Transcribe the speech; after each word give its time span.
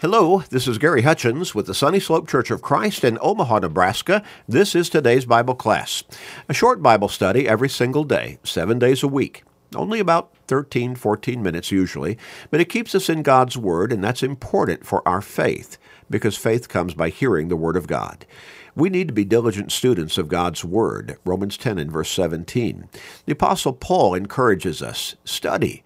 Hello, 0.00 0.44
this 0.50 0.68
is 0.68 0.78
Gary 0.78 1.02
Hutchins 1.02 1.56
with 1.56 1.66
the 1.66 1.74
Sunny 1.74 1.98
Slope 1.98 2.28
Church 2.28 2.52
of 2.52 2.62
Christ 2.62 3.02
in 3.02 3.18
Omaha, 3.20 3.58
Nebraska. 3.58 4.22
This 4.46 4.76
is 4.76 4.88
today's 4.88 5.24
Bible 5.24 5.56
class. 5.56 6.04
A 6.48 6.54
short 6.54 6.80
Bible 6.80 7.08
study 7.08 7.48
every 7.48 7.68
single 7.68 8.04
day, 8.04 8.38
seven 8.44 8.78
days 8.78 9.02
a 9.02 9.08
week. 9.08 9.42
Only 9.74 9.98
about 9.98 10.32
13, 10.46 10.94
14 10.94 11.42
minutes 11.42 11.72
usually, 11.72 12.16
but 12.48 12.60
it 12.60 12.68
keeps 12.68 12.94
us 12.94 13.08
in 13.08 13.22
God's 13.24 13.56
Word, 13.58 13.92
and 13.92 14.04
that's 14.04 14.22
important 14.22 14.86
for 14.86 15.06
our 15.06 15.20
faith, 15.20 15.78
because 16.08 16.36
faith 16.36 16.68
comes 16.68 16.94
by 16.94 17.08
hearing 17.08 17.48
the 17.48 17.56
Word 17.56 17.76
of 17.76 17.88
God. 17.88 18.24
We 18.76 18.90
need 18.90 19.08
to 19.08 19.14
be 19.14 19.24
diligent 19.24 19.72
students 19.72 20.16
of 20.16 20.28
God's 20.28 20.64
Word. 20.64 21.18
Romans 21.24 21.56
10 21.56 21.76
and 21.76 21.90
verse 21.90 22.10
17. 22.12 22.88
The 23.26 23.32
Apostle 23.32 23.72
Paul 23.72 24.14
encourages 24.14 24.80
us 24.80 25.16
study. 25.24 25.82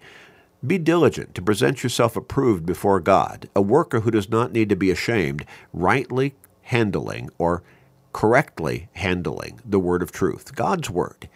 Be 0.65 0.77
diligent 0.77 1.35
to 1.35 1.41
present 1.41 1.83
yourself 1.83 2.15
approved 2.15 2.65
before 2.65 3.01
God, 3.01 3.49
a 3.53 3.61
worker 3.61 3.99
who 3.99 4.11
does 4.11 4.29
not 4.29 4.53
need 4.53 4.69
to 4.69 4.77
be 4.77 4.91
ashamed, 4.91 5.45
rightly 5.73 6.35
handling 6.61 7.29
or 7.37 7.63
correctly 8.13 8.87
handling 8.93 9.59
the 9.65 9.79
word 9.79 10.01
of 10.01 10.13
truth, 10.13 10.55
God's 10.55 10.89
word. 10.89 11.27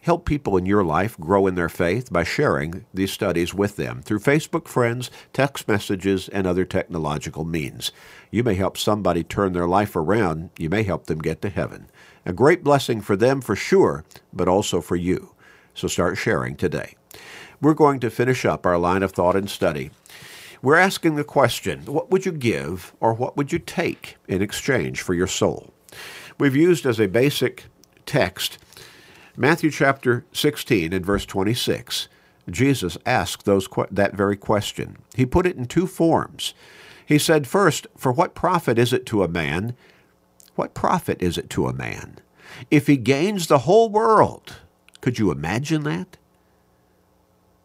Help 0.00 0.24
people 0.24 0.56
in 0.56 0.66
your 0.66 0.82
life 0.82 1.16
grow 1.20 1.46
in 1.46 1.54
their 1.54 1.68
faith 1.68 2.12
by 2.12 2.24
sharing 2.24 2.84
these 2.92 3.12
studies 3.12 3.54
with 3.54 3.76
them 3.76 4.02
through 4.02 4.18
Facebook 4.18 4.66
friends, 4.66 5.12
text 5.32 5.68
messages, 5.68 6.28
and 6.30 6.44
other 6.44 6.64
technological 6.64 7.44
means. 7.44 7.92
You 8.32 8.42
may 8.42 8.54
help 8.54 8.76
somebody 8.76 9.22
turn 9.22 9.52
their 9.52 9.68
life 9.68 9.94
around. 9.94 10.50
You 10.58 10.70
may 10.70 10.82
help 10.82 11.06
them 11.06 11.20
get 11.20 11.40
to 11.42 11.50
heaven. 11.50 11.86
A 12.26 12.32
great 12.32 12.64
blessing 12.64 13.00
for 13.00 13.14
them 13.14 13.42
for 13.42 13.54
sure, 13.54 14.04
but 14.32 14.48
also 14.48 14.80
for 14.80 14.96
you. 14.96 15.36
So 15.72 15.86
start 15.86 16.18
sharing 16.18 16.56
today 16.56 16.96
we're 17.62 17.72
going 17.72 18.00
to 18.00 18.10
finish 18.10 18.44
up 18.44 18.66
our 18.66 18.76
line 18.76 19.02
of 19.02 19.12
thought 19.12 19.36
and 19.36 19.48
study. 19.48 19.90
We're 20.60 20.76
asking 20.76 21.14
the 21.16 21.24
question 21.24 21.86
what 21.86 22.10
would 22.10 22.26
you 22.26 22.32
give 22.32 22.92
or 23.00 23.14
what 23.14 23.36
would 23.36 23.52
you 23.52 23.58
take 23.58 24.16
in 24.28 24.42
exchange 24.42 25.00
for 25.00 25.14
your 25.14 25.26
soul? 25.26 25.72
We've 26.38 26.56
used 26.56 26.84
as 26.84 27.00
a 27.00 27.08
basic 27.08 27.64
text 28.04 28.58
Matthew 29.36 29.70
chapter 29.70 30.26
16 30.32 30.92
and 30.92 31.06
verse 31.06 31.24
26. 31.24 32.08
Jesus 32.50 32.98
asked 33.06 33.44
those 33.46 33.66
that 33.90 34.14
very 34.14 34.36
question. 34.36 34.98
He 35.14 35.24
put 35.24 35.46
it 35.46 35.56
in 35.56 35.64
two 35.64 35.86
forms. 35.86 36.52
He 37.06 37.18
said, 37.18 37.46
First, 37.46 37.86
for 37.96 38.12
what 38.12 38.34
profit 38.34 38.78
is 38.78 38.92
it 38.92 39.06
to 39.06 39.22
a 39.22 39.28
man? 39.28 39.74
What 40.54 40.74
profit 40.74 41.22
is 41.22 41.38
it 41.38 41.48
to 41.50 41.66
a 41.66 41.72
man 41.72 42.18
if 42.70 42.86
he 42.86 42.96
gains 42.96 43.46
the 43.46 43.60
whole 43.60 43.88
world? 43.88 44.56
Could 45.00 45.18
you 45.18 45.30
imagine 45.30 45.84
that? 45.84 46.18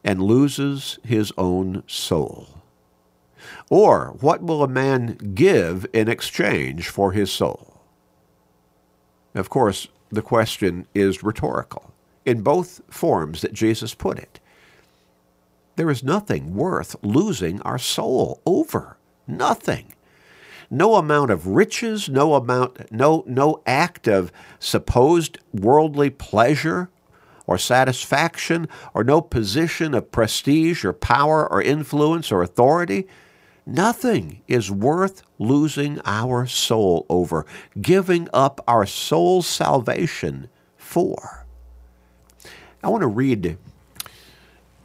And 0.04 0.22
loses 0.22 1.00
his 1.04 1.32
own 1.38 1.84
soul? 1.88 2.48
Or 3.70 4.16
what 4.20 4.42
will 4.42 4.64
a 4.64 4.68
man 4.68 5.18
give 5.34 5.86
in 5.94 6.08
exchange 6.08 6.88
for 6.88 7.12
his 7.12 7.32
soul? 7.32 7.82
Of 9.36 9.50
course, 9.50 9.88
the 10.10 10.22
question 10.22 10.88
is 10.96 11.24
rhetorical 11.24 11.92
in 12.26 12.42
both 12.42 12.82
forms 12.90 13.42
that 13.42 13.54
Jesus 13.54 13.94
put 13.94 14.18
it. 14.18 14.40
There 15.76 15.90
is 15.90 16.04
nothing 16.04 16.56
worth 16.56 16.96
losing 17.04 17.62
our 17.62 17.78
soul 17.78 18.42
over. 18.46 18.98
Nothing. 19.28 19.94
No 20.70 20.96
amount 20.96 21.32
of 21.32 21.48
riches, 21.48 22.10
no 22.10 22.34
amount, 22.34 22.92
no, 22.92 23.24
no 23.28 23.62
act 23.66 24.08
of 24.08 24.32
supposed 24.60 25.38
worldly 25.54 26.10
pleasure 26.10 26.90
or 27.48 27.58
satisfaction 27.58 28.68
or 28.94 29.04
no 29.04 29.22
position 29.22 29.94
of 29.94 30.12
prestige 30.12 30.86
or 30.86 30.94
power 30.94 31.50
or 31.52 31.62
influence 31.62 32.32
or 32.32 32.44
authority. 32.44 33.08
Nothing 33.66 34.42
is 34.48 34.70
worth 34.70 35.24
losing 35.40 36.00
our 36.06 36.46
soul 36.46 37.06
over, 37.10 37.46
giving 37.82 38.30
up 38.34 38.62
our 38.68 38.86
soul's 38.86 39.48
salvation 39.48 40.50
for. 40.78 41.46
I 42.84 42.90
want 42.90 43.02
to 43.02 43.08
read 43.08 43.58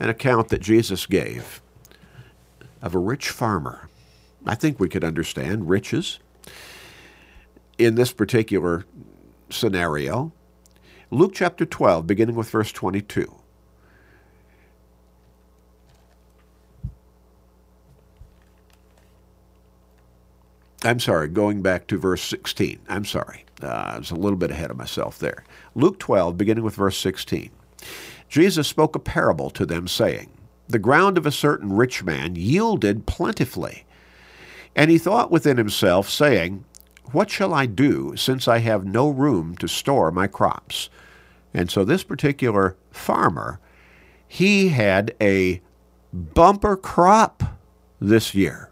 an 0.00 0.08
account 0.08 0.48
that 0.48 0.60
Jesus 0.60 1.06
gave 1.06 1.60
of 2.80 2.94
a 2.94 2.98
rich 2.98 3.28
farmer. 3.28 3.88
I 4.44 4.56
think 4.56 4.80
we 4.80 4.88
could 4.88 5.04
understand 5.04 5.68
riches 5.68 6.18
in 7.78 7.94
this 7.94 8.12
particular 8.12 8.84
scenario. 9.50 10.32
Luke 11.12 11.32
chapter 11.34 11.66
12, 11.66 12.06
beginning 12.06 12.34
with 12.36 12.48
verse 12.48 12.72
22. 12.72 13.30
I'm 20.82 20.98
sorry, 20.98 21.28
going 21.28 21.60
back 21.60 21.86
to 21.88 21.98
verse 21.98 22.22
16. 22.22 22.78
I'm 22.88 23.04
sorry. 23.04 23.44
Uh, 23.62 23.66
I 23.66 23.98
was 23.98 24.10
a 24.10 24.14
little 24.14 24.38
bit 24.38 24.50
ahead 24.50 24.70
of 24.70 24.78
myself 24.78 25.18
there. 25.18 25.44
Luke 25.74 25.98
12, 25.98 26.38
beginning 26.38 26.64
with 26.64 26.76
verse 26.76 26.96
16. 26.96 27.50
Jesus 28.30 28.66
spoke 28.66 28.96
a 28.96 28.98
parable 28.98 29.50
to 29.50 29.66
them, 29.66 29.88
saying, 29.88 30.30
The 30.70 30.78
ground 30.78 31.18
of 31.18 31.26
a 31.26 31.30
certain 31.30 31.74
rich 31.74 32.02
man 32.02 32.36
yielded 32.36 33.04
plentifully. 33.04 33.84
And 34.74 34.90
he 34.90 34.96
thought 34.96 35.30
within 35.30 35.58
himself, 35.58 36.08
saying, 36.08 36.64
What 37.10 37.28
shall 37.28 37.52
I 37.52 37.66
do, 37.66 38.16
since 38.16 38.48
I 38.48 38.60
have 38.60 38.86
no 38.86 39.10
room 39.10 39.58
to 39.58 39.68
store 39.68 40.10
my 40.10 40.26
crops? 40.26 40.88
And 41.54 41.70
so 41.70 41.84
this 41.84 42.02
particular 42.02 42.76
farmer, 42.90 43.60
he 44.26 44.68
had 44.68 45.14
a 45.20 45.60
bumper 46.12 46.76
crop 46.76 47.42
this 48.00 48.34
year. 48.34 48.70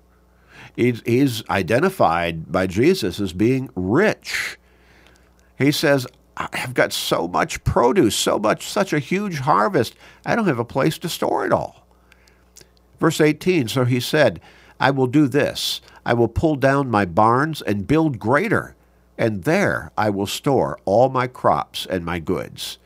He's, 0.76 1.02
he's 1.04 1.48
identified 1.50 2.50
by 2.50 2.66
Jesus 2.66 3.20
as 3.20 3.32
being 3.32 3.70
rich. 3.74 4.58
He 5.58 5.72
says, 5.72 6.06
I've 6.36 6.72
got 6.72 6.92
so 6.92 7.28
much 7.28 7.62
produce, 7.64 8.16
so 8.16 8.38
much, 8.38 8.66
such 8.66 8.92
a 8.92 8.98
huge 8.98 9.40
harvest, 9.40 9.94
I 10.24 10.34
don't 10.34 10.46
have 10.46 10.58
a 10.58 10.64
place 10.64 10.96
to 10.98 11.08
store 11.08 11.44
it 11.44 11.52
all. 11.52 11.86
Verse 12.98 13.20
18 13.20 13.68
So 13.68 13.84
he 13.84 14.00
said, 14.00 14.40
I 14.78 14.90
will 14.90 15.06
do 15.06 15.28
this 15.28 15.82
I 16.04 16.14
will 16.14 16.28
pull 16.28 16.56
down 16.56 16.90
my 16.90 17.04
barns 17.04 17.62
and 17.62 17.86
build 17.86 18.18
greater 18.18 18.74
and 19.20 19.44
there 19.44 19.92
I 19.98 20.08
will 20.08 20.26
store 20.26 20.80
all 20.86 21.10
my 21.10 21.26
crops 21.26 21.84
and 21.84 22.06
my 22.06 22.18
goods. 22.18 22.78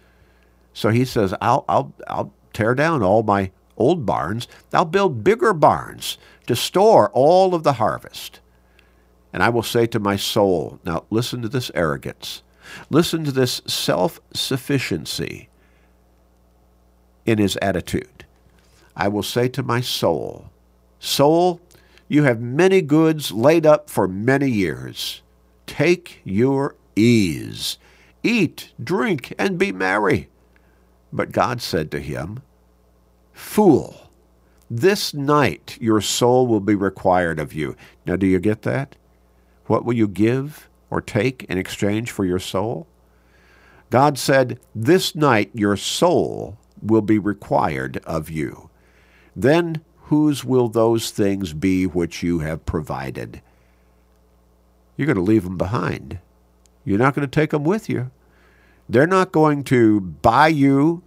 So 0.73 0.89
he 0.89 1.05
says, 1.05 1.33
I'll, 1.41 1.65
I'll, 1.69 1.95
I'll 2.09 2.33
tear 2.53 2.75
down 2.75 3.05
all 3.05 3.23
my 3.23 3.53
old 3.77 4.05
barns. 4.05 4.49
I'll 4.73 4.85
build 4.85 5.23
bigger 5.23 5.53
barns 5.53 6.19
to 6.49 6.57
store 6.57 7.09
all 7.11 7.55
of 7.55 7.63
the 7.63 7.75
harvest. 7.75 8.41
And 9.33 9.45
I 9.45 9.49
will 9.49 9.63
say 9.63 9.87
to 9.87 10.01
my 10.01 10.17
soul, 10.17 10.81
now 10.85 11.05
listen 11.09 11.41
to 11.43 11.49
this 11.49 11.71
arrogance. 11.73 12.43
Listen 12.91 13.23
to 13.25 13.33
this 13.33 13.63
self 13.67 14.21
sufficiency 14.33 15.49
in 17.25 17.39
his 17.39 17.57
attitude. 17.63 18.25
I 18.97 19.07
will 19.07 19.23
say 19.23 19.47
to 19.51 19.63
my 19.63 19.81
soul, 19.81 20.51
Soul, 20.99 21.61
you 22.09 22.25
have 22.25 22.41
many 22.41 22.83
goods 22.83 23.31
laid 23.31 23.65
up 23.65 23.89
for 23.89 24.09
many 24.09 24.51
years. 24.51 25.23
Take 25.67 26.21
your 26.25 26.77
ease. 26.97 27.79
Eat, 28.23 28.73
drink, 28.83 29.35
and 29.39 29.59
be 29.59 29.73
merry. 29.73 30.29
But 31.13 31.33
God 31.33 31.61
said 31.61 31.91
to 31.91 32.01
him, 32.01 32.41
Fool, 33.33 34.11
this 34.71 35.13
night 35.13 35.77
your 35.81 36.01
soul 36.01 36.47
will 36.47 36.61
be 36.61 36.75
required 36.75 37.39
of 37.39 37.53
you. 37.53 37.77
Now, 38.07 38.17
do 38.17 38.27
you 38.27 38.41
get 38.41 38.63
that? 38.63 38.97
What 39.67 39.85
will 39.85 39.95
you 39.95 40.09
give 40.09 40.69
or 40.91 41.01
take 41.01 41.45
in 41.45 41.59
exchange 41.59 42.11
for 42.11 42.25
your 42.25 42.39
soul? 42.39 42.87
God 43.91 44.19
said, 44.19 44.59
This 44.75 45.15
night 45.15 45.51
your 45.55 45.77
soul 45.77 46.59
will 46.83 47.03
be 47.03 47.19
required 47.19 47.99
of 48.05 48.31
you. 48.31 48.71
Then 49.37 49.83
whose 50.05 50.45
will 50.45 50.69
those 50.69 51.11
things 51.11 51.53
be 51.53 51.87
which 51.87 52.23
you 52.23 52.41
have 52.41 52.67
provided? 52.67 53.41
You're 54.97 55.07
going 55.07 55.17
to 55.17 55.23
leave 55.23 55.45
them 55.45 55.57
behind. 55.57 56.19
You're 56.85 56.99
not 56.99 57.15
going 57.15 57.27
to 57.27 57.41
take 57.41 57.51
them 57.51 57.65
with 57.65 57.89
you. 57.89 58.11
They're 58.89 59.07
not 59.07 59.33
going 59.33 59.65
to 59.65 60.01
buy 60.01 60.49
you 60.49 61.03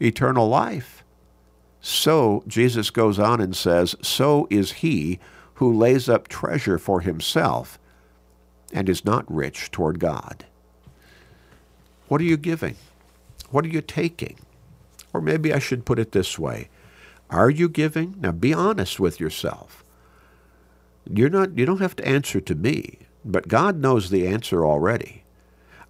eternal 0.00 0.48
life. 0.48 1.04
So, 1.80 2.42
Jesus 2.46 2.90
goes 2.90 3.18
on 3.18 3.40
and 3.40 3.56
says, 3.56 3.94
So 4.02 4.46
is 4.50 4.72
he 4.72 5.18
who 5.54 5.72
lays 5.72 6.08
up 6.08 6.26
treasure 6.26 6.78
for 6.78 7.00
himself 7.00 7.78
and 8.72 8.88
is 8.88 9.04
not 9.04 9.30
rich 9.30 9.70
toward 9.70 9.98
God. 9.98 10.46
What 12.08 12.20
are 12.20 12.24
you 12.24 12.36
giving? 12.36 12.76
What 13.50 13.64
are 13.64 13.68
you 13.68 13.82
taking? 13.82 14.38
Or 15.12 15.20
maybe 15.20 15.52
I 15.52 15.58
should 15.58 15.84
put 15.84 15.98
it 15.98 16.12
this 16.12 16.38
way 16.38 16.68
Are 17.28 17.50
you 17.50 17.68
giving? 17.68 18.16
Now 18.20 18.32
be 18.32 18.54
honest 18.54 18.98
with 18.98 19.20
yourself. 19.20 19.84
You're 21.12 21.30
not 21.30 21.58
you 21.58 21.66
don't 21.66 21.80
have 21.80 21.96
to 21.96 22.06
answer 22.06 22.40
to 22.40 22.54
me, 22.54 23.00
but 23.24 23.48
God 23.48 23.76
knows 23.76 24.10
the 24.10 24.26
answer 24.26 24.64
already. 24.64 25.24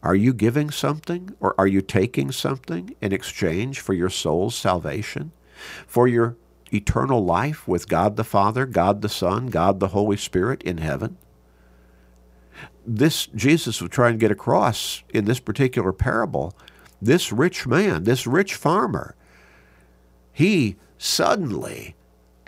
Are 0.02 0.14
you 0.14 0.32
giving 0.32 0.70
something 0.70 1.34
or 1.40 1.55
are 1.58 1.67
you 1.67 1.82
taking 1.82 2.32
something 2.32 2.94
in 3.02 3.12
exchange 3.12 3.81
for 3.81 3.93
your 3.93 4.08
soul's 4.08 4.55
salvation? 4.55 5.32
For 5.87 6.08
your 6.08 6.37
eternal 6.72 7.22
life 7.22 7.69
with 7.69 7.88
God 7.88 8.17
the 8.17 8.25
Father, 8.25 8.64
God 8.64 9.02
the 9.02 9.11
Son, 9.11 9.49
God 9.49 9.78
the 9.78 9.88
Holy 9.88 10.17
Spirit 10.17 10.62
in 10.62 10.78
heaven. 10.78 11.19
This 12.87 13.26
Jesus 13.26 13.82
was 13.82 13.90
trying 13.90 14.14
to 14.14 14.19
get 14.19 14.31
across 14.31 15.02
in 15.11 15.26
this 15.26 15.40
particular 15.40 15.93
parable. 15.93 16.56
This 17.02 17.31
rich 17.31 17.66
man, 17.66 18.05
this 18.05 18.26
rich 18.26 18.55
farmer, 18.55 19.14
he 20.32 20.76
suddenly 20.96 21.94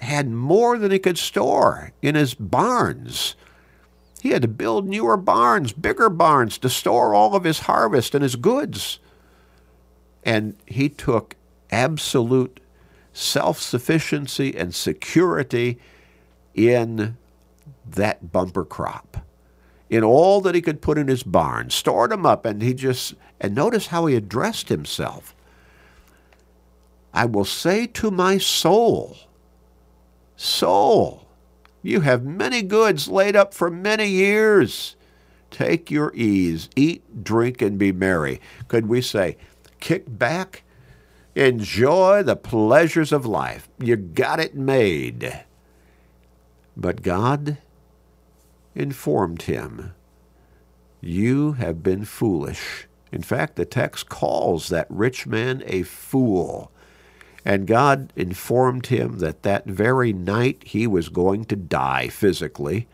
had 0.03 0.29
more 0.29 0.79
than 0.79 0.91
he 0.91 0.99
could 0.99 1.17
store 1.17 1.93
in 2.03 2.17
his 2.17 2.35
barns. 2.35 3.37
He 4.21 4.31
had 4.31 4.43
to 4.43 4.49
build 4.49 4.89
newer 4.89 5.17
barns, 5.17 5.73
bigger 5.73 6.09
barns 6.09 6.59
to 6.59 6.69
store 6.69 7.15
all 7.15 7.37
of 7.37 7.45
his 7.45 7.61
harvest 7.61 8.15
and 8.15 8.23
his 8.23 8.37
goods. 8.37 8.99
And 10.25 10.57
he 10.67 10.89
took 10.89 11.37
absolute 11.71 12.59
self 13.13 13.61
sufficiency 13.61 14.57
and 14.57 14.75
security 14.75 15.79
in 16.55 17.17
that 17.87 18.33
bumper 18.33 18.65
crop, 18.65 19.19
in 19.89 20.03
all 20.03 20.41
that 20.41 20.55
he 20.55 20.63
could 20.63 20.83
put 20.83 20.99
in 20.99 21.09
his 21.09 21.23
barn, 21.23 21.71
stored 21.71 22.11
them 22.11 22.27
up, 22.27 22.45
and 22.45 22.61
he 22.61 22.75
just, 22.75 23.15
and 23.41 23.55
notice 23.55 23.89
how 23.89 24.07
he 24.07 24.17
addressed 24.17 24.69
himself. 24.69 25.35
I 27.15 27.25
will 27.27 27.45
say 27.45 27.87
to 27.89 28.11
my 28.11 28.39
soul, 28.39 29.17
Soul, 30.43 31.29
you 31.83 32.01
have 32.01 32.25
many 32.25 32.63
goods 32.63 33.09
laid 33.09 33.37
up 33.37 33.55
for 33.55 33.71
many 33.71 34.09
years. 34.09 34.97
Take 35.51 35.91
your 35.91 36.13
ease, 36.15 36.69
eat, 36.75 37.23
drink, 37.23 37.63
and 37.63 37.79
be 37.79 37.93
merry. 37.93 38.41
Could 38.69 38.87
we 38.87 39.03
say, 39.03 39.37
kick 39.79 40.05
back 40.07 40.65
Enjoy 41.35 42.23
the 42.23 42.37
pleasures 42.37 43.11
of 43.11 43.25
life. 43.25 43.69
You 43.79 43.97
got 43.97 44.39
it 44.39 44.55
made. 44.55 45.45
But 46.77 47.03
God 47.03 47.57
informed 48.75 49.43
him, 49.43 49.95
You 51.01 51.53
have 51.53 51.83
been 51.83 52.05
foolish. 52.05 52.87
In 53.11 53.23
fact, 53.23 53.57
the 53.57 53.65
text 53.65 54.09
calls 54.09 54.69
that 54.69 54.87
rich 54.91 55.27
man 55.27 55.63
a 55.67 55.83
fool. 55.85 56.71
And 57.45 57.67
God 57.67 58.13
informed 58.15 58.87
him 58.87 59.19
that 59.19 59.43
that 59.43 59.67
very 59.67 60.13
night 60.13 60.63
he 60.65 60.87
was 60.87 61.09
going 61.09 61.45
to 61.47 61.57
die 61.57 62.09
physically. 62.09 62.87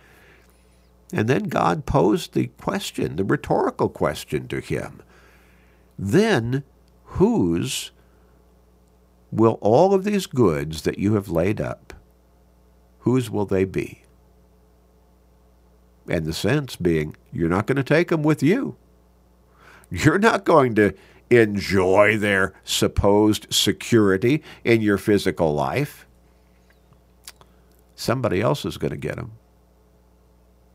And 1.13 1.29
then 1.29 1.45
God 1.45 1.87
posed 1.87 2.33
the 2.33 2.47
question, 2.59 3.17
the 3.17 3.25
rhetorical 3.25 3.89
question 3.89 4.49
to 4.49 4.61
him. 4.61 5.03
Then 5.99 6.65
whose 7.05 7.91
will 9.31 9.59
all 9.61 9.93
of 9.93 10.05
these 10.05 10.27
goods 10.27 10.83
that 10.83 10.99
you 10.99 11.15
have 11.15 11.29
laid 11.29 11.61
up, 11.61 11.93
whose 13.01 13.31
will 13.31 13.47
they 13.47 13.65
be? 13.65 14.03
And 16.09 16.25
the 16.25 16.33
sense 16.33 16.77
being, 16.77 17.17
you're 17.33 17.51
not 17.51 17.67
going 17.67 17.77
to 17.77 17.85
take 17.85 18.09
them 18.09 18.23
with 18.23 18.43
you. 18.43 18.77
You're 19.91 20.19
not 20.19 20.45
going 20.45 20.75
to 20.77 20.95
enjoy 21.31 22.17
their 22.17 22.55
supposed 22.65 23.53
security 23.53 24.43
in 24.65 24.81
your 24.81 24.99
physical 24.99 25.55
life. 25.55 26.07
Somebody 27.95 28.41
else 28.41 28.65
is 28.65 28.79
going 28.79 28.93
to 28.93 28.97
get 28.97 29.17
them. 29.17 29.33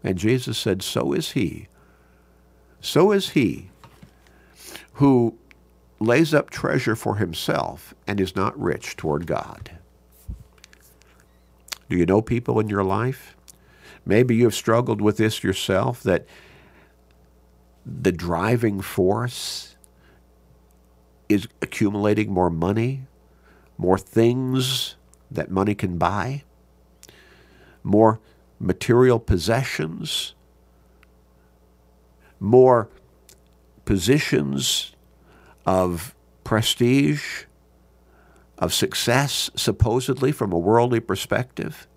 And 0.04 0.18
Jesus 0.18 0.58
said, 0.58 0.82
So 0.82 1.14
is 1.14 1.32
he. 1.32 1.68
So 2.82 3.12
is 3.12 3.30
he 3.30 3.70
who 4.94 5.38
lays 6.00 6.34
up 6.34 6.50
treasure 6.50 6.96
for 6.96 7.16
himself 7.16 7.94
and 8.06 8.20
is 8.20 8.36
not 8.36 8.60
rich 8.60 8.96
toward 8.96 9.26
God. 9.26 9.72
Do 11.90 11.98
you 11.98 12.06
know 12.06 12.22
people 12.22 12.60
in 12.60 12.70
your 12.70 12.84
life? 12.84 13.36
Maybe 14.06 14.36
you 14.36 14.44
have 14.46 14.56
struggled 14.56 15.02
with 15.02 15.18
this 15.18 15.44
yourself 15.44 16.04
that 16.04 16.26
the 17.86 18.12
driving 18.12 18.82
force 18.82 19.73
is 21.30 21.48
accumulating 21.62 22.31
more 22.31 22.50
money, 22.50 23.08
more 23.78 23.98
things 23.98 24.96
that 25.31 25.50
money 25.50 25.75
can 25.75 25.98
buy, 25.98 26.44
more 27.84 28.20
material 28.60 29.20
possessions, 29.20 30.36
more 32.40 32.90
positions 33.86 34.94
of 35.66 36.16
prestige, 36.44 37.44
of 38.58 38.74
success, 38.74 39.50
supposedly 39.56 40.31
from 40.31 40.52
a 40.52 40.58
worldly 40.58 41.00
perspective. 41.00 41.88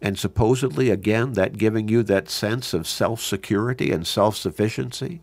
And 0.00 0.18
supposedly, 0.18 0.90
again, 0.90 1.32
that 1.32 1.58
giving 1.58 1.88
you 1.88 2.02
that 2.04 2.28
sense 2.28 2.72
of 2.74 2.86
self 2.86 3.20
security 3.20 3.90
and 3.90 4.06
self 4.06 4.36
sufficiency. 4.36 5.22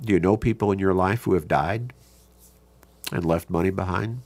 Do 0.00 0.12
you 0.12 0.20
know 0.20 0.36
people 0.36 0.72
in 0.72 0.78
your 0.78 0.94
life 0.94 1.24
who 1.24 1.34
have 1.34 1.46
died 1.46 1.92
and 3.12 3.24
left 3.24 3.50
money 3.50 3.70
behind? 3.70 4.22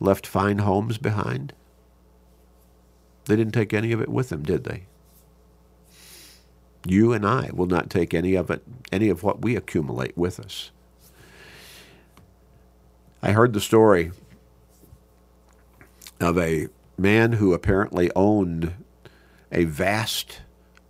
Left 0.00 0.26
fine 0.26 0.58
homes 0.58 0.98
behind? 0.98 1.52
They 3.26 3.36
didn't 3.36 3.52
take 3.52 3.74
any 3.74 3.92
of 3.92 4.00
it 4.00 4.08
with 4.08 4.30
them, 4.30 4.42
did 4.42 4.64
they? 4.64 4.84
You 6.86 7.12
and 7.12 7.26
I 7.26 7.50
will 7.52 7.66
not 7.66 7.90
take 7.90 8.14
any 8.14 8.34
of 8.34 8.50
it, 8.50 8.62
any 8.90 9.10
of 9.10 9.22
what 9.22 9.42
we 9.42 9.56
accumulate 9.56 10.16
with 10.16 10.40
us. 10.40 10.70
I 13.22 13.32
heard 13.32 13.52
the 13.52 13.60
story 13.60 14.12
of 16.20 16.38
a 16.38 16.68
man 16.96 17.32
who 17.32 17.52
apparently 17.52 18.10
owned 18.16 18.72
a 19.52 19.64
vast 19.64 20.40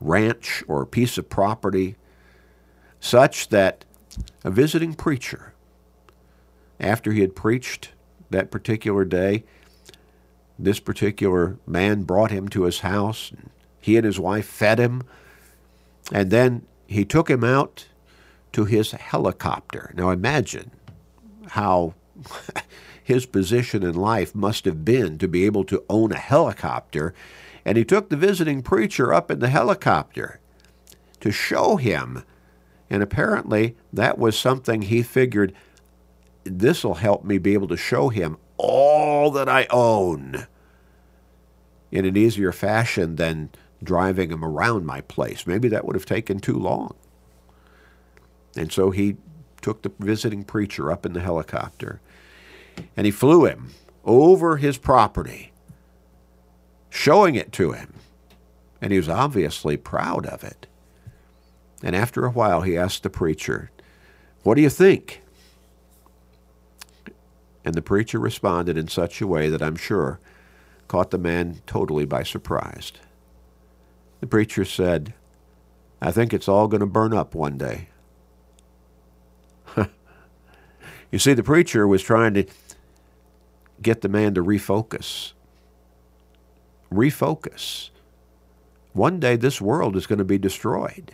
ranch 0.01 0.63
or 0.69 0.87
piece 0.87 1.19
of 1.19 1.29
property 1.29 1.97
such 3.01 3.49
that 3.49 3.85
a 4.45 4.51
visiting 4.51 4.95
preacher, 4.95 5.55
after 6.81 7.13
he 7.13 7.21
had 7.21 7.37
preached 7.37 7.91
that 8.31 8.51
particular 8.51 9.05
day, 9.05 9.45
this 10.59 10.81
particular 10.81 11.57
man 11.67 12.03
brought 12.03 12.31
him 12.31 12.49
to 12.49 12.65
his 12.65 12.81
house. 12.81 13.31
And 13.31 13.51
he 13.81 13.97
and 13.97 14.05
his 14.05 14.19
wife 14.19 14.47
fed 14.47 14.79
him 14.79 15.03
and 16.13 16.31
then 16.31 16.67
he 16.87 17.05
took 17.05 17.29
him 17.29 17.45
out 17.45 17.87
to 18.53 18.65
his 18.65 18.93
helicopter. 18.93 19.93
Now 19.95 20.11
imagine 20.11 20.71
how 21.49 21.95
his 23.03 23.27
position 23.27 23.83
in 23.83 23.95
life 23.95 24.35
must 24.35 24.65
have 24.65 24.85
been 24.85 25.19
to 25.19 25.29
be 25.29 25.45
able 25.45 25.65
to 25.65 25.85
own 25.89 26.13
a 26.13 26.19
helicopter. 26.19 27.15
And 27.65 27.77
he 27.77 27.85
took 27.85 28.09
the 28.09 28.17
visiting 28.17 28.63
preacher 28.63 29.13
up 29.13 29.31
in 29.31 29.41
the 29.41 29.49
helicopter 29.49 30.41
to 31.21 31.31
show 31.31 31.77
him. 31.77 32.25
And 32.91 33.03
apparently 33.03 33.77
that 33.93 34.19
was 34.19 34.39
something 34.39 34.83
he 34.83 35.03
figured 35.03 35.55
this 36.45 36.85
will 36.85 36.95
help 36.95 37.25
me 37.25 37.39
be 37.39 37.55
able 37.55 37.69
to 37.69 37.77
show 37.77 38.09
him 38.09 38.39
all 38.57 39.31
that 39.31 39.49
I 39.49 39.67
own 39.71 40.47
in 41.91 42.05
an 42.05 42.17
easier 42.17 42.53
fashion 42.53 43.17
than 43.17 43.51
driving 43.83 44.31
him 44.31 44.45
around 44.45 44.87
my 44.87 45.01
place. 45.03 45.47
Maybe 45.47 45.69
that 45.69 45.85
would 45.85 45.97
have 45.97 46.07
taken 46.07 46.41
too 46.41 46.59
long. 46.59 46.95
And 48.57 48.73
so 48.73 48.91
he 48.91 49.17
took 49.61 49.83
the 49.83 49.93
visiting 49.99 50.45
preacher 50.45 50.91
up 50.91 51.05
in 51.05 51.13
the 51.13 51.21
helicopter 51.21 52.01
and 52.97 53.07
he 53.07 53.11
flew 53.11 53.45
him 53.45 53.71
over 54.05 54.57
his 54.57 54.79
property, 54.79 55.53
showing 56.91 57.35
it 57.35 57.53
to 57.53 57.73
him. 57.73 57.95
And 58.81 58.93
he 58.93 58.99
was 58.99 59.09
obviously 59.09 59.77
proud 59.77 60.27
of 60.27 60.45
it. 60.45 60.67
And 61.83 61.95
after 61.95 62.25
a 62.25 62.31
while, 62.31 62.63
he 62.63 62.77
asked 62.77 63.03
the 63.03 63.11
preacher, 63.11 63.71
What 64.43 64.57
do 64.57 64.63
you 64.63 64.71
think? 64.71 65.23
And 67.65 67.75
the 67.75 67.83
preacher 67.83 68.19
responded 68.19 68.77
in 68.77 68.89
such 68.89 69.21
a 69.21 69.27
way 69.27 69.49
that 69.49 69.63
I'm 69.63 69.77
sure 69.77 70.21
caught 70.89 71.11
the 71.11 71.19
man 71.19 71.61
totally 71.67 72.07
by 72.07 72.23
surprise. 72.23 72.93
The 74.21 74.27
preacher 74.27 74.65
said, 74.65 75.13
I 76.01 76.11
think 76.11 76.33
it's 76.33 76.49
all 76.49 76.67
going 76.67 76.81
to 76.81 76.87
burn 76.87 77.13
up 77.13 77.35
one 77.35 77.59
day. 77.59 77.89
you 81.11 81.19
see, 81.19 81.35
the 81.35 81.43
preacher 81.43 81.87
was 81.87 82.03
trying 82.03 82.35
to 82.35 82.47
get 83.83 84.01
the 84.01 84.09
man 84.09 84.35
to 84.35 84.43
refocus. 84.43 85.33
Refocus. 86.93 87.91
One 88.93 89.21
day 89.21 89.37
this 89.37 89.61
world 89.61 89.97
is 89.97 90.07
going 90.07 90.19
to 90.19 90.25
be 90.25 90.39
destroyed. 90.39 91.13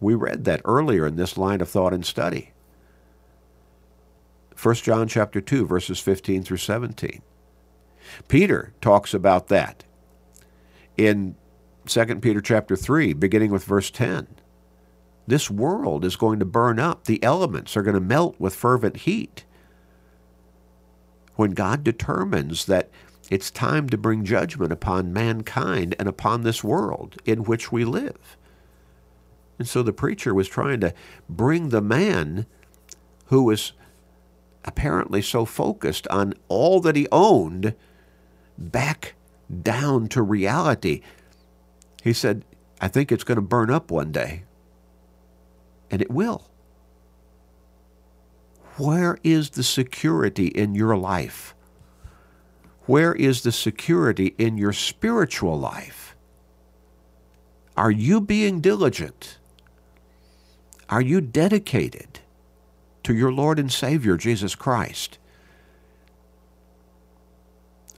We 0.00 0.14
read 0.14 0.44
that 0.44 0.62
earlier 0.64 1.06
in 1.06 1.16
this 1.16 1.38
line 1.38 1.60
of 1.60 1.68
thought 1.68 1.94
and 1.94 2.06
study. 2.06 2.52
1 4.62 4.74
John 4.76 5.08
chapter 5.08 5.40
2 5.40 5.66
verses 5.66 6.00
15 6.00 6.42
through 6.44 6.58
17. 6.58 7.22
Peter 8.28 8.74
talks 8.80 9.14
about 9.14 9.48
that 9.48 9.84
in 10.96 11.36
2 11.86 12.06
Peter 12.16 12.40
chapter 12.40 12.76
3, 12.76 13.12
beginning 13.14 13.50
with 13.52 13.64
verse 13.64 13.90
10. 13.90 14.28
This 15.26 15.50
world 15.50 16.04
is 16.04 16.16
going 16.16 16.38
to 16.40 16.44
burn 16.46 16.78
up. 16.80 17.04
The 17.04 17.22
elements 17.22 17.76
are 17.76 17.82
going 17.82 17.94
to 17.94 18.00
melt 18.00 18.36
with 18.38 18.54
fervent 18.56 18.98
heat. 18.98 19.44
when 21.36 21.52
God 21.52 21.84
determines 21.84 22.66
that 22.66 22.90
it's 23.30 23.50
time 23.50 23.88
to 23.90 23.98
bring 23.98 24.24
judgment 24.24 24.72
upon 24.72 25.12
mankind 25.12 25.94
and 25.98 26.08
upon 26.08 26.42
this 26.42 26.64
world 26.64 27.16
in 27.24 27.44
which 27.44 27.72
we 27.72 27.84
live. 27.84 28.36
And 29.58 29.66
so 29.66 29.82
the 29.82 29.92
preacher 29.92 30.34
was 30.34 30.48
trying 30.48 30.80
to 30.80 30.94
bring 31.28 31.68
the 31.68 31.80
man 31.80 32.46
who 33.26 33.42
was 33.44 33.72
apparently 34.64 35.22
so 35.22 35.44
focused 35.44 36.06
on 36.08 36.34
all 36.48 36.80
that 36.80 36.96
he 36.96 37.08
owned 37.10 37.74
back 38.56 39.14
down 39.62 40.08
to 40.08 40.22
reality. 40.22 41.02
He 42.02 42.12
said, 42.12 42.44
I 42.80 42.88
think 42.88 43.10
it's 43.10 43.24
going 43.24 43.36
to 43.36 43.42
burn 43.42 43.70
up 43.70 43.90
one 43.90 44.12
day. 44.12 44.44
And 45.90 46.02
it 46.02 46.10
will. 46.10 46.50
Where 48.76 49.18
is 49.24 49.50
the 49.50 49.64
security 49.64 50.46
in 50.46 50.74
your 50.74 50.96
life? 50.96 51.54
Where 52.86 53.12
is 53.12 53.42
the 53.42 53.52
security 53.52 54.34
in 54.38 54.56
your 54.56 54.72
spiritual 54.72 55.58
life? 55.58 56.16
Are 57.76 57.90
you 57.90 58.20
being 58.20 58.60
diligent? 58.60 59.38
Are 60.88 61.02
you 61.02 61.20
dedicated 61.20 62.20
to 63.04 63.14
your 63.14 63.32
Lord 63.32 63.58
and 63.58 63.70
Savior, 63.70 64.16
Jesus 64.16 64.54
Christ? 64.54 65.18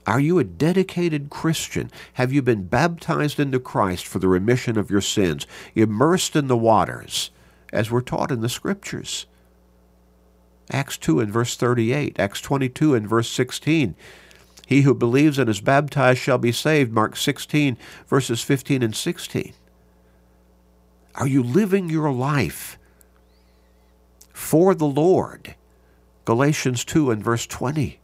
Are 0.05 0.19
you 0.19 0.39
a 0.39 0.43
dedicated 0.43 1.29
Christian? 1.29 1.91
Have 2.13 2.33
you 2.33 2.41
been 2.41 2.65
baptized 2.65 3.39
into 3.39 3.59
Christ 3.59 4.05
for 4.05 4.19
the 4.19 4.27
remission 4.27 4.77
of 4.77 4.89
your 4.89 5.01
sins, 5.01 5.45
immersed 5.75 6.35
in 6.35 6.47
the 6.47 6.57
waters, 6.57 7.29
as 7.71 7.91
we're 7.91 8.01
taught 8.01 8.31
in 8.31 8.41
the 8.41 8.49
Scriptures? 8.49 9.25
Acts 10.71 10.97
2 10.97 11.19
and 11.19 11.31
verse 11.31 11.55
38, 11.55 12.19
Acts 12.19 12.41
22 12.41 12.95
and 12.95 13.07
verse 13.07 13.29
16. 13.29 13.95
He 14.67 14.81
who 14.81 14.93
believes 14.93 15.37
and 15.37 15.49
is 15.49 15.61
baptized 15.61 16.19
shall 16.19 16.37
be 16.37 16.51
saved, 16.51 16.91
Mark 16.91 17.15
16, 17.15 17.77
verses 18.07 18.41
15 18.41 18.81
and 18.81 18.95
16. 18.95 19.53
Are 21.15 21.27
you 21.27 21.43
living 21.43 21.89
your 21.89 22.11
life 22.11 22.79
for 24.41 24.73
the 24.75 24.87
Lord? 24.87 25.55
Galatians 26.25 26.83
2 26.83 27.11
and 27.11 27.23
verse 27.23 27.45
20. 27.45 27.99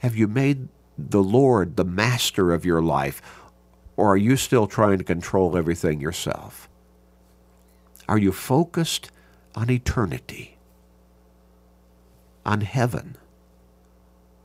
Have 0.00 0.16
you 0.16 0.26
made 0.26 0.68
the 0.98 1.22
Lord 1.22 1.76
the 1.76 1.84
master 1.84 2.52
of 2.52 2.64
your 2.64 2.82
life, 2.82 3.22
or 3.96 4.12
are 4.12 4.16
you 4.16 4.36
still 4.36 4.66
trying 4.66 4.98
to 4.98 5.04
control 5.04 5.56
everything 5.56 6.00
yourself? 6.00 6.68
Are 8.08 8.18
you 8.18 8.32
focused 8.32 9.10
on 9.54 9.70
eternity, 9.70 10.58
on 12.44 12.62
heaven? 12.62 13.16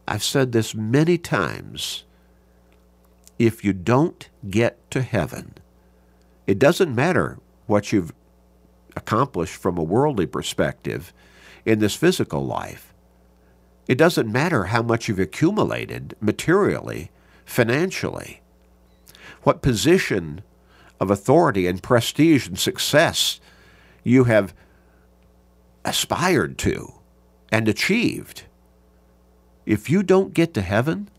I've 0.08 0.24
said 0.24 0.52
this 0.52 0.76
many 0.76 1.18
times. 1.18 2.04
If 3.40 3.66
you 3.66 3.74
don't 3.74 4.30
get 4.50 4.78
to 4.92 5.02
heaven, 5.02 5.56
it 6.46 6.60
doesn't 6.60 6.96
matter 6.96 7.40
what 7.66 7.92
you've 7.92 8.14
accomplished 8.96 9.56
from 9.56 9.78
a 9.78 9.84
worldly 9.84 10.26
perspective 10.26 11.14
in 11.66 11.80
this 11.80 11.96
physical 11.96 12.46
life. 12.46 12.94
It 13.88 13.98
doesn't 13.98 14.32
matter 14.32 14.66
how 14.66 14.82
much 14.82 15.08
you've 15.08 15.20
accumulated 15.20 16.16
materially, 16.22 17.12
financially, 17.46 18.42
what 19.44 19.62
position 19.62 20.42
of 21.00 21.12
authority 21.12 21.68
and 21.68 21.84
prestige 21.84 22.48
and 22.48 22.58
success 22.58 23.40
you 24.04 24.26
have 24.26 24.54
aspired 25.84 26.58
to 26.60 26.94
and 27.52 27.68
achieved. 27.68 28.44
If 29.66 29.90
you 29.90 30.04
don't 30.04 30.34
get 30.34 30.54
to 30.54 30.62
heaven, 30.62 31.10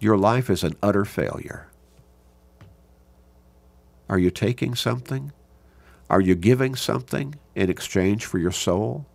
your 0.00 0.16
life 0.16 0.50
is 0.50 0.64
an 0.64 0.74
utter 0.82 1.04
failure. 1.04 1.68
Are 4.08 4.18
you 4.18 4.30
taking 4.30 4.74
something? 4.74 5.32
Are 6.12 6.20
you 6.20 6.34
giving 6.34 6.76
something 6.76 7.36
in 7.54 7.70
exchange 7.70 8.26
for 8.26 8.38
your 8.38 8.52
soul? 8.52 9.06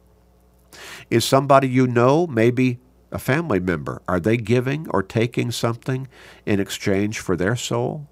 Is 1.11 1.23
somebody 1.23 1.69
you 1.69 1.85
know, 1.85 2.25
maybe 2.25 2.79
a 3.11 3.19
family 3.19 3.59
member, 3.59 4.01
are 4.07 4.19
they 4.19 4.35
giving 4.35 4.89
or 4.89 5.03
taking 5.03 5.51
something 5.51 6.07
in 6.43 6.59
exchange 6.59 7.19
for 7.19 7.35
their 7.35 7.55
soul? 7.55 8.07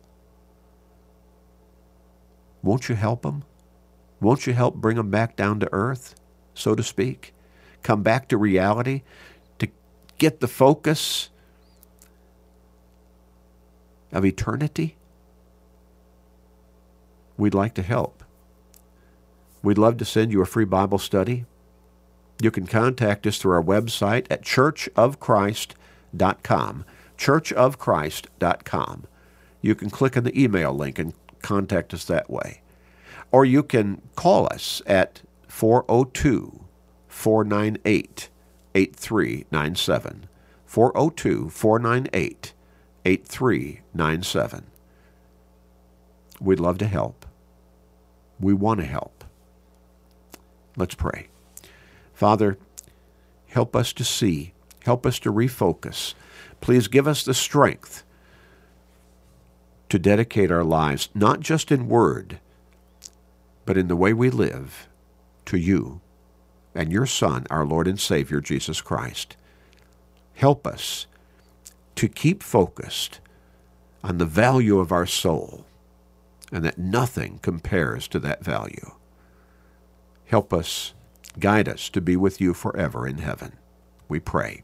Won't 2.62 2.88
you 2.88 2.94
help 2.94 3.24
them? 3.24 3.44
Won't 4.22 4.46
you 4.46 4.54
help 4.54 4.75
bring 4.75 4.98
them 4.98 5.10
back 5.10 5.36
down 5.36 5.60
to 5.62 5.70
earth, 5.74 6.13
so 6.54 6.75
to 6.75 6.84
speak? 6.84 7.34
Come 7.82 8.04
back 8.04 8.27
to 8.30 8.38
reality 8.38 9.01
to 9.58 9.68
get 10.20 10.42
the 10.42 10.48
focus 10.48 11.30
of 14.12 14.24
eternity? 14.24 14.96
We'd 17.36 17.56
like 17.56 17.74
to 17.74 17.82
help. 17.82 18.25
We'd 19.66 19.78
love 19.80 19.98
to 19.98 20.06
send 20.06 20.32
you 20.32 20.44
a 20.44 20.46
free 20.46 20.64
Bible 20.64 21.00
study. 21.00 21.46
You 22.40 22.52
can 22.52 22.68
contact 22.68 23.26
us 23.26 23.40
through 23.40 23.54
our 23.54 23.64
website 23.64 24.28
at 24.30 24.44
churchofchrist.com. 24.44 26.86
Churchofchrist.com. 27.18 29.08
You 29.62 29.74
can 29.74 29.90
click 29.90 30.16
on 30.16 30.24
the 30.24 30.40
email 30.40 30.72
link 30.72 31.00
and 31.00 31.16
contact 31.42 31.96
us 31.96 32.06
that 32.06 32.30
way. 32.30 32.62
Or 33.32 33.44
you 33.44 33.64
can 33.64 34.04
call 34.16 34.46
us 34.46 34.84
at 34.86 35.24
402 35.48 36.66
498 37.08 38.30
8397. 38.76 40.28
402 40.68 41.50
498 41.50 42.54
8397. 43.04 44.66
We'd 46.40 46.60
love 46.60 46.78
to 46.78 46.86
help. 46.86 47.26
We 48.40 48.54
want 48.54 48.82
to 48.82 48.86
help. 48.86 49.15
Let's 50.77 50.96
pray. 50.96 51.27
Father, 52.13 52.58
help 53.48 53.75
us 53.75 53.94
to 53.94 54.03
see, 54.03 54.53
help 54.84 55.05
us 55.05 55.20
to 55.20 55.32
refocus. 55.32 56.13
Please 56.62 56.88
give 56.88 57.08
us 57.08 57.24
the 57.24 57.34
strength 57.34 58.03
to 59.89 60.00
dedicate 60.00 60.51
our 60.51 60.63
lives, 60.63 61.10
not 61.13 61.39
just 61.39 61.72
in 61.72 61.88
word, 61.88 62.39
but 63.65 63.77
in 63.77 63.88
the 63.88 63.96
way 63.96 64.13
we 64.13 64.29
live, 64.29 64.88
to 65.46 65.58
you 65.58 66.01
and 66.74 66.91
your 66.91 67.05
Son, 67.05 67.48
our 67.50 67.65
Lord 67.65 67.88
and 67.88 68.00
Savior, 68.00 68.41
Jesus 68.41 68.82
Christ. 68.82 69.38
Help 70.34 70.67
us 70.67 71.08
to 71.96 72.10
keep 72.10 72.44
focused 72.44 73.20
on 74.03 74.17
the 74.17 74.25
value 74.25 74.79
of 74.79 74.91
our 74.91 75.05
soul 75.05 75.65
and 76.51 76.63
that 76.65 76.77
nothing 76.77 77.39
compares 77.41 78.08
to 78.10 78.20
that 78.20 78.44
value. 78.44 78.91
Help 80.36 80.51
us 80.54 80.92
Guide 81.39 81.70
us 81.70 81.89
to 81.89 82.01
be 82.01 82.15
with 82.15 82.39
you 82.39 82.54
forever 82.54 83.08
in 83.08 83.20
heaven. 83.20 83.54
We 84.10 84.20
pray. 84.20 84.63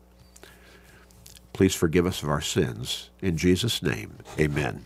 Please 1.53 1.75
forgive 1.75 2.05
us 2.05 2.23
of 2.23 2.29
our 2.29 2.41
sins. 2.41 3.09
In 3.21 3.37
Jesus' 3.37 3.83
name, 3.83 4.17
amen. 4.39 4.85